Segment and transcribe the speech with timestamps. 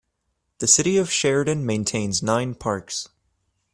[0.57, 3.07] The City of Sheridan maintains nine parks.